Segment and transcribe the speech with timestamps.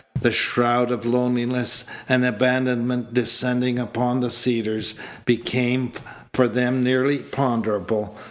[0.19, 5.91] The shroud of loneliness and abandonment descending upon the Cedars became
[6.33, 8.17] for them nearly ponderable.